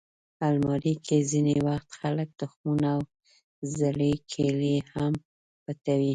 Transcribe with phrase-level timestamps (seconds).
[0.47, 3.01] الماري کې ځینې وخت خلک تخمونه او
[3.77, 5.13] زړې کیلې هم
[5.63, 6.09] پټوي